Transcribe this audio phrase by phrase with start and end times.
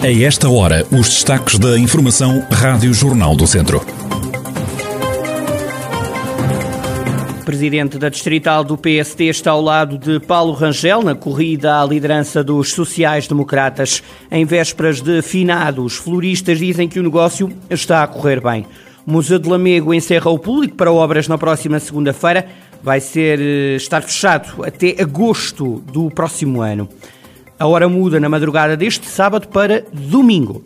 [0.00, 3.84] A esta hora, os destaques da Informação Rádio Jornal do Centro.
[7.44, 12.44] presidente da Distrital do PSD está ao lado de Paulo Rangel na corrida à liderança
[12.44, 14.02] dos sociais-democratas.
[14.30, 18.66] Em vésperas de finados, floristas dizem que o negócio está a correr bem.
[19.04, 22.46] O Museu de Lamego encerra o público para obras na próxima segunda-feira.
[22.82, 26.88] Vai ser eh, estar fechado até agosto do próximo ano.
[27.58, 30.62] A hora muda na madrugada deste sábado para domingo.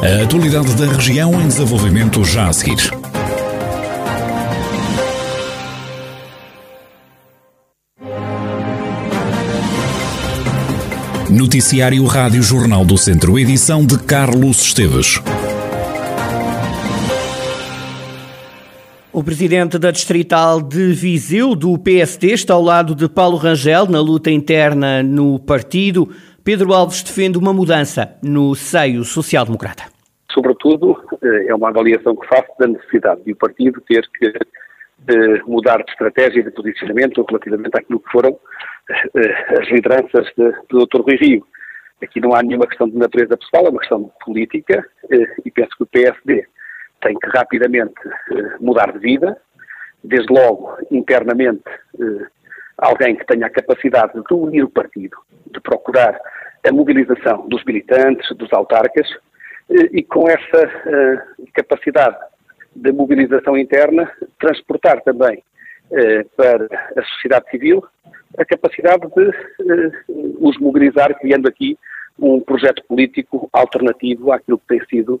[0.00, 2.92] A atualidade da região em desenvolvimento já a seguir.
[11.28, 15.20] Noticiário Rádio Jornal do Centro, edição de Carlos Esteves.
[19.14, 24.00] O presidente da Distrital de Viseu, do PSD, está ao lado de Paulo Rangel na
[24.00, 26.08] luta interna no partido.
[26.42, 29.82] Pedro Alves defende uma mudança no seio social-democrata.
[30.32, 35.42] Sobretudo, eh, é uma avaliação que faço da necessidade de o partido ter que eh,
[35.46, 38.34] mudar de estratégia e de posicionamento relativamente àquilo que foram
[38.88, 41.02] eh, as lideranças de, do Dr.
[41.02, 41.46] Rui Rio.
[42.02, 44.82] Aqui não há nenhuma questão de natureza pessoal, é uma questão política
[45.44, 46.46] e penso que o PSD
[47.02, 47.94] tem que rapidamente
[48.60, 49.36] mudar de vida,
[50.02, 51.64] desde logo internamente
[52.78, 56.18] alguém que tenha a capacidade de unir o partido, de procurar
[56.66, 59.08] a mobilização dos militantes, dos autarcas,
[59.70, 61.22] e com essa
[61.54, 62.16] capacidade
[62.74, 65.42] de mobilização interna, transportar também
[66.36, 66.66] para
[66.96, 67.84] a sociedade civil
[68.38, 71.78] a capacidade de os mobilizar, criando aqui
[72.18, 75.20] um projeto político alternativo àquilo que tem sido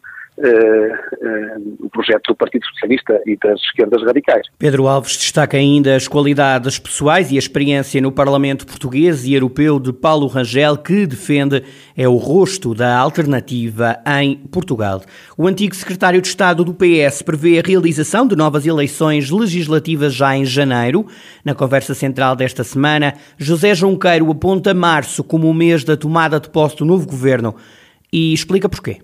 [1.80, 4.46] o projeto do Partido Socialista e das esquerdas radicais.
[4.58, 9.78] Pedro Alves destaca ainda as qualidades pessoais e a experiência no Parlamento português e europeu
[9.78, 11.62] de Paulo Rangel, que defende
[11.96, 15.02] é o rosto da alternativa em Portugal.
[15.36, 20.34] O antigo secretário de Estado do PS prevê a realização de novas eleições legislativas já
[20.34, 21.06] em janeiro.
[21.44, 26.48] Na conversa central desta semana, José Junqueiro aponta março como o mês da tomada de
[26.48, 27.54] posse do novo governo
[28.10, 28.98] e explica porquê.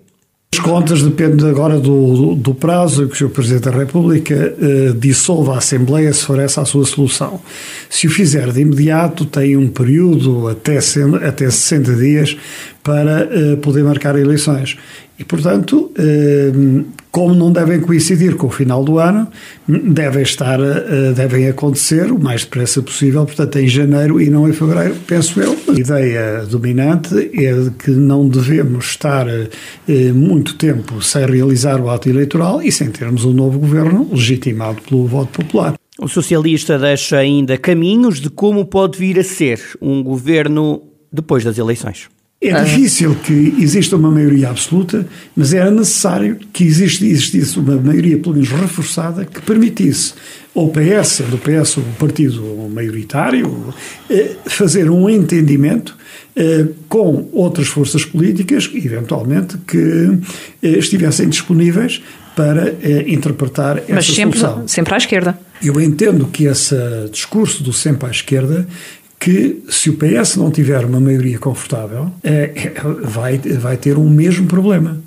[0.51, 3.29] As contas dependem agora do, do, prazo que o.
[3.29, 7.39] Presidente da República eh, dissolva a Assembleia se for essa a sua solução.
[7.87, 10.79] Se o fizer de imediato, tem um período até,
[11.27, 12.35] até 60 dias
[12.83, 14.75] para eh, poder marcar eleições.
[15.19, 16.51] E, portanto, eh,
[17.11, 19.27] como não devem coincidir com o final do ano,
[19.67, 24.53] devem estar, eh, devem acontecer o mais depressa possível, portanto, em janeiro e não em
[24.53, 25.57] fevereiro, penso eu.
[25.67, 29.49] A ideia dominante é de que não devemos estar eh,
[30.13, 35.07] muito tempo sem realizar o ato eleitoral e sem termos um novo governo legitimado pelo
[35.07, 35.75] voto popular.
[35.99, 41.57] O socialista deixa ainda caminhos de como pode vir a ser um governo depois das
[41.57, 42.07] eleições.
[42.41, 45.05] É difícil que exista uma maioria absoluta,
[45.35, 50.13] mas era necessário que existisse uma maioria, pelo menos reforçada, que permitisse
[50.55, 52.41] ao PS, sendo o PS o partido
[52.73, 53.73] maioritário,
[54.09, 55.97] eh, fazer um entendimento
[56.33, 60.17] eh, com outras forças políticas, eventualmente, que
[60.63, 62.01] eh, estivessem disponíveis
[62.37, 62.73] para
[63.05, 64.65] interpretar essa Mas sempre, solução.
[64.65, 65.37] sempre à esquerda.
[65.61, 66.73] Eu entendo que esse
[67.11, 68.65] discurso do sempre à esquerda
[69.19, 74.09] que se o PS não tiver uma maioria confortável, é, vai, vai ter o um
[74.09, 75.01] mesmo problema.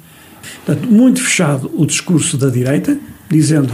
[0.64, 2.98] Portanto, muito fechado o discurso da direita,
[3.30, 3.72] dizendo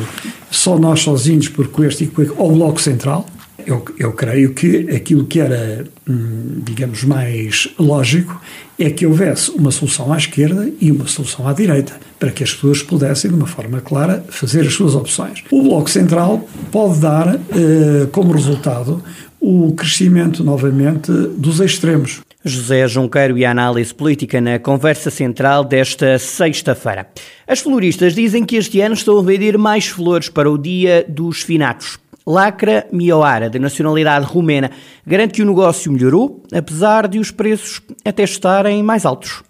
[0.51, 3.27] só nós sozinhos, porque este e o Bloco Central.
[3.67, 8.41] Eu, eu creio que aquilo que era, hum, digamos, mais lógico
[8.79, 12.55] é que houvesse uma solução à esquerda e uma solução à direita, para que as
[12.55, 15.45] pessoas pudessem, de uma forma clara, fazer as suas opções.
[15.51, 19.03] O Bloco Central pode dar eh, como resultado
[19.41, 22.21] o crescimento novamente dos extremos.
[22.45, 27.09] José Junqueiro e a análise política na conversa central desta sexta-feira.
[27.47, 31.43] As floristas dizem que este ano estão a vender mais flores para o Dia dos
[31.43, 31.99] Finados.
[32.27, 34.71] Lacra Mioara, de nacionalidade rumena,
[35.07, 39.43] garante que o negócio melhorou, apesar de os preços até estarem mais altos.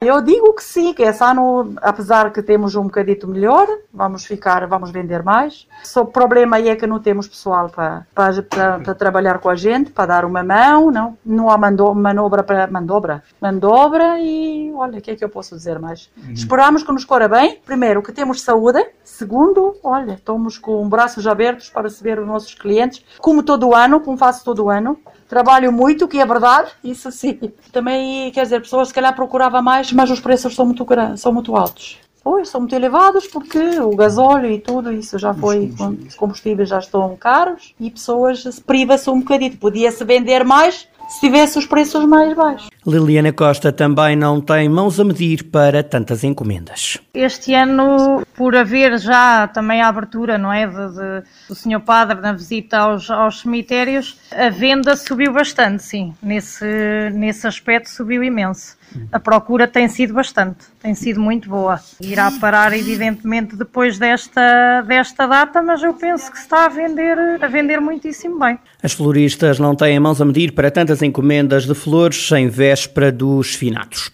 [0.00, 4.66] Eu digo que sim, que esse ano, apesar que temos um bocadito melhor, vamos ficar,
[4.66, 5.66] vamos vender mais.
[5.82, 9.48] Só o problema aí é que não temos pessoal para, para, para, para trabalhar com
[9.48, 13.22] a gente, para dar uma mão, não, não há mando, manobra para mandobra.
[13.40, 16.10] Mandobra e olha, o que é que eu posso dizer mais?
[16.14, 16.32] Uhum.
[16.32, 17.58] Esperamos que nos corra bem.
[17.64, 18.84] Primeiro, que temos saúde.
[19.02, 24.18] Segundo, olha, estamos com braços abertos para receber os nossos clientes, como todo ano, como
[24.18, 24.98] faço todo ano.
[25.28, 27.52] Trabalho muito, que é verdade, isso sim.
[27.72, 30.86] Também, quer dizer, pessoas se calhar procurava mais, mas os preços são muito,
[31.16, 31.98] são muito altos.
[32.22, 35.72] Pois, são muito elevados porque o gasóleo e tudo isso já foi,
[36.08, 39.56] os combustíveis já estão caros e pessoas se privam-se um bocadinho.
[39.56, 42.68] Podia-se vender mais se tivesse os preços mais baixos.
[42.84, 46.98] Liliana Costa também não tem mãos a medir para tantas encomendas.
[47.14, 52.20] Este ano, por haver já também a abertura, não é, de, de, do Senhor Padre
[52.20, 56.14] na visita aos, aos cemitérios, a venda subiu bastante, sim.
[56.22, 56.66] Nesse,
[57.12, 58.76] nesse aspecto subiu imenso
[59.12, 61.80] a procura tem sido bastante, tem sido muito boa.
[62.00, 67.48] Irá parar, evidentemente, depois desta, desta data, mas eu penso que está a vender, a
[67.48, 68.58] vender muitíssimo bem.
[68.82, 73.54] As floristas não têm mãos a medir para tantas encomendas de flores em véspera dos
[73.54, 74.10] finados.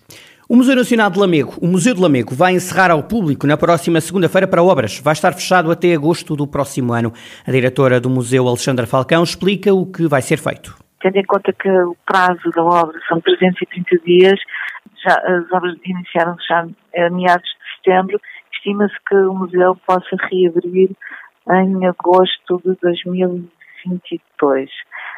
[0.52, 4.02] O Museu Nacional de Lamego, o Museu de Lamego, vai encerrar ao público na próxima
[4.02, 5.00] segunda-feira para obras.
[5.00, 7.10] Vai estar fechado até agosto do próximo ano.
[7.46, 10.76] A diretora do museu, Alexandra Falcão, explica o que vai ser feito.
[11.00, 14.38] Tendo em conta que o prazo da obra são 330 dias,
[15.02, 16.66] já, as obras iniciaram-se já
[16.96, 18.20] a meados de setembro,
[18.52, 20.90] estima-se que o museu possa reabrir
[21.48, 24.68] em agosto de 2022.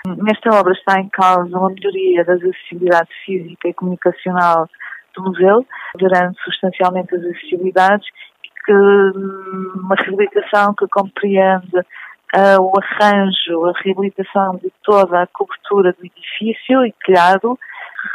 [0.07, 4.69] Nesta obra está em causa uma melhoria das acessibilidade física e comunicacional
[5.15, 5.67] do museu,
[5.97, 8.07] melhorando substancialmente as acessibilidades
[8.65, 15.93] que hum, uma reabilitação que compreende uh, o arranjo, a reabilitação de toda a cobertura
[15.93, 17.59] do edifício e telhado,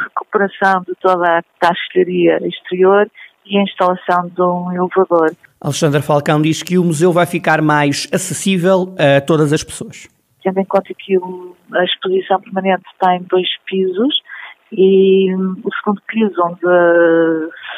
[0.00, 3.08] recuperação de toda a taxaria exterior
[3.46, 5.34] e a instalação de um elevador.
[5.60, 10.08] Alexandra Falcão diz que o museu vai ficar mais acessível a todas as pessoas.
[10.42, 11.16] Tendo em conta que
[11.74, 14.22] a exposição permanente tem dois pisos
[14.80, 16.60] e o segundo piso onde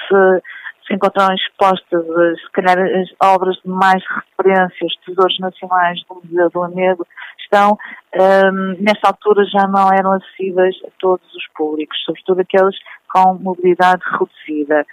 [0.09, 0.43] se
[0.87, 2.05] se encontram expostas,
[2.41, 7.07] se calhar, as obras de mais referência, os tesouros nacionais do Museu do Lamego,
[7.41, 7.79] estão,
[8.15, 12.77] um, nesta altura, já não eram acessíveis a todos os públicos, sobretudo aqueles
[13.09, 14.85] com mobilidade reduzida.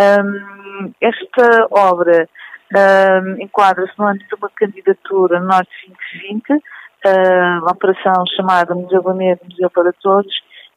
[0.00, 2.28] Um, esta obra
[2.74, 5.70] um, enquadra-se no âmbito de uma candidatura Norte
[6.10, 6.62] 2020,
[7.60, 10.34] uma operação chamada Museu Lamego, Museu para Todos,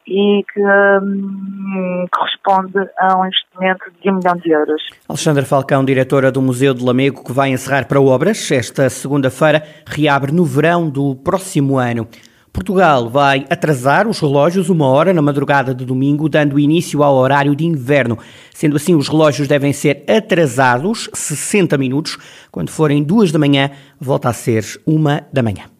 [0.08, 4.82] e que hum, corresponde a um investimento de um milhão de euros.
[5.06, 10.32] Alexandra Falcão, diretora do Museu de Lamego, que vai encerrar para obras esta segunda-feira, reabre
[10.32, 12.08] no verão do próximo ano.
[12.50, 17.54] Portugal vai atrasar os relógios uma hora na madrugada de domingo, dando início ao horário
[17.54, 18.18] de inverno.
[18.52, 22.18] Sendo assim, os relógios devem ser atrasados 60 minutos.
[22.50, 23.70] Quando forem duas da manhã,
[24.00, 25.77] volta a ser uma da manhã.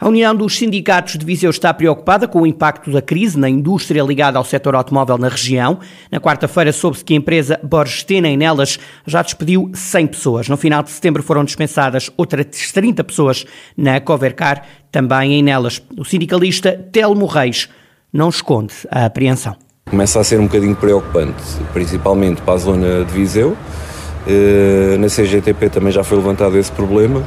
[0.00, 4.02] A União dos Sindicatos de Viseu está preocupada com o impacto da crise na indústria
[4.02, 5.78] ligada ao setor automóvel na região.
[6.10, 10.48] Na quarta-feira soube-se que a empresa Borges Tena em Nelas já despediu 100 pessoas.
[10.48, 13.44] No final de setembro foram dispensadas outras 30 pessoas
[13.76, 15.82] na Covercar, também em Nelas.
[15.94, 17.68] O sindicalista Telmo Reis
[18.10, 19.54] não esconde a apreensão.
[19.90, 21.42] Começa a ser um bocadinho preocupante,
[21.74, 23.54] principalmente para a zona de Viseu.
[24.26, 27.22] Eh, na CGTP também já foi levantado esse problema.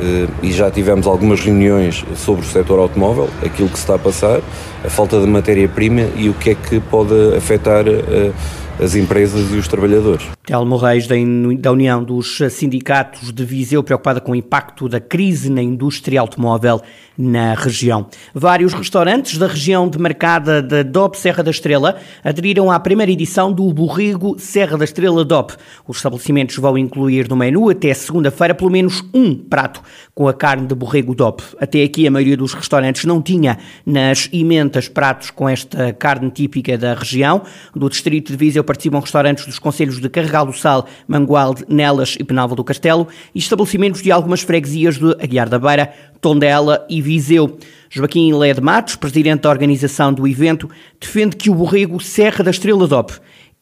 [0.00, 3.98] Eh, e já tivemos algumas reuniões sobre o setor automóvel, aquilo que se está a
[3.98, 4.40] passar,
[4.84, 8.32] a falta de matéria-prima e o que é que pode afetar eh,
[8.80, 10.37] as empresas e os trabalhadores.
[10.48, 15.60] Telmo Reis, da União dos Sindicatos de Viseu, preocupada com o impacto da crise na
[15.60, 16.80] indústria automóvel
[17.18, 18.06] na região.
[18.32, 23.70] Vários restaurantes da região demarcada da DOP Serra da Estrela aderiram à primeira edição do
[23.74, 25.52] Borrego Serra da Estrela DOP.
[25.86, 29.82] Os estabelecimentos vão incluir no menu até segunda-feira pelo menos um prato
[30.14, 31.42] com a carne de borrego DOP.
[31.60, 36.78] Até aqui a maioria dos restaurantes não tinha nas imentas pratos com esta carne típica
[36.78, 37.42] da região.
[37.74, 42.24] Do distrito de Viseu participam restaurantes dos conselhos de Carregal do Sal, Mangualde, Nelas e
[42.24, 47.58] Penalva do Castelo e estabelecimentos de algumas freguesias de Aguiar da Beira, Tondela e Viseu.
[47.90, 50.68] Joaquim Led Matos, presidente da organização do evento,
[51.00, 53.12] defende que o borrego Serra da Estrela DOP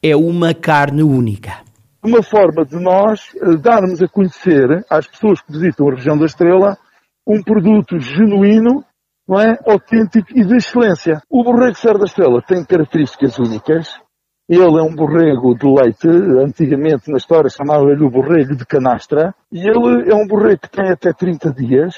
[0.02, 1.64] é uma carne única.
[2.02, 6.26] Uma forma de nós eh, darmos a conhecer às pessoas que visitam a região da
[6.26, 6.76] Estrela
[7.26, 8.84] um produto genuíno,
[9.28, 9.58] não é?
[9.66, 11.20] autêntico e de excelência.
[11.28, 13.98] O borrego Serra da Estrela tem características únicas,
[14.48, 19.60] ele é um borrego de leite, antigamente na história chamava-lhe o borrego de canastra, e
[19.60, 21.96] ele é um borrego que tem até 30 dias.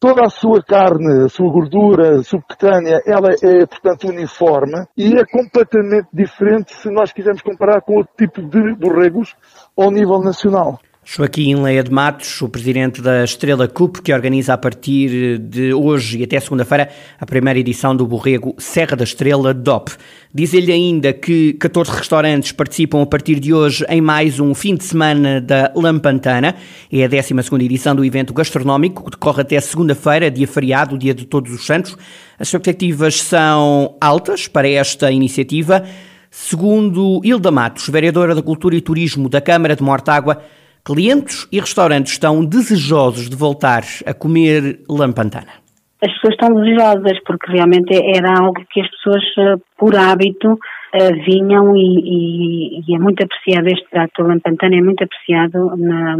[0.00, 6.08] Toda a sua carne, a sua gordura subcutânea, ela é, portanto, uniforme e é completamente
[6.12, 9.36] diferente se nós quisermos comparar com outro tipo de borregos
[9.76, 10.80] ao nível nacional.
[11.04, 16.18] Joaquim Leia de Matos, o presidente da Estrela Cup, que organiza a partir de hoje
[16.18, 16.88] e até segunda-feira
[17.20, 19.90] a primeira edição do Borrego Serra da Estrela DOP.
[20.32, 24.84] Diz-lhe ainda que 14 restaurantes participam a partir de hoje em mais um fim de
[24.84, 26.54] semana da Lampantana.
[26.90, 31.26] É a 12 edição do evento gastronómico, que decorre até segunda-feira, dia feriado, dia de
[31.26, 31.96] Todos os Santos.
[32.38, 35.84] As expectativas são altas para esta iniciativa.
[36.30, 40.42] Segundo Hilda Matos, vereadora da Cultura e Turismo da Câmara de Mortágua,
[40.84, 45.62] clientes e restaurantes estão desejosos de voltar a comer lampantana.
[46.02, 50.58] As pessoas estão desejosas porque realmente era algo que as pessoas, eh, por hábito,
[50.92, 56.16] eh, vinham e, e, e, é muito apreciado este prato lampantana, é muito apreciado na,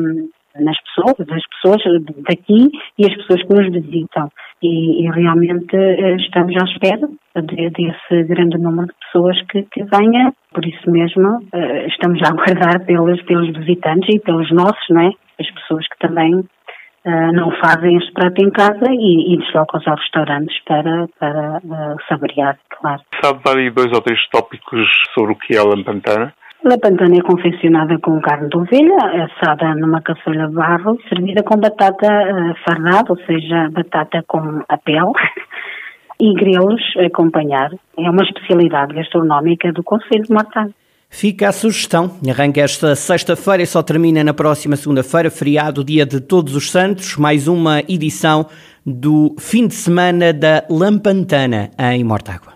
[0.61, 4.31] nas pessoas, as pessoas daqui e as pessoas que nos visitam.
[4.63, 10.33] E, e realmente eh, estamos à espera desse grande número de pessoas que, que venha,
[10.53, 15.11] por isso mesmo eh, estamos a aguardar pelos, pelos visitantes e pelos nossos, não é?
[15.41, 16.35] As pessoas que também
[17.05, 22.59] uh, não fazem este prato em casa e, e deslocam-se aos restaurantes para, para saborear,
[22.71, 23.03] claro.
[23.21, 26.33] Sabe dar aí dois ou três tópicos sobre o que é a lampantana?
[26.65, 31.59] A pantana é confeccionada com carne de ovelha, assada numa caçolha de barro, servida com
[31.59, 35.13] batata uh, fardada, ou seja, batata com a pele,
[36.23, 37.73] e grelos a acompanhar.
[37.99, 40.73] É uma especialidade gastronómica do Conselho de Mortágua.
[41.11, 42.13] Fica a sugestão.
[42.31, 47.17] Arranca esta sexta-feira e só termina na próxima segunda-feira, feriado, dia de Todos os Santos,
[47.17, 48.47] mais uma edição
[48.87, 52.52] do fim de semana da Lampantana em Mortágua.